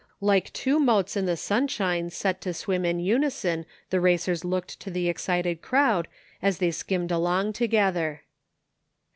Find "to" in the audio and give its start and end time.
2.41-2.55, 4.79-4.89